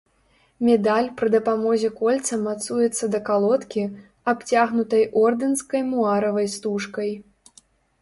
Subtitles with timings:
[0.69, 3.83] Медаль пры дапамозе кольца мацуецца да калодкі,
[4.35, 7.11] абцягнутай ордэнскай муаравай стужкай.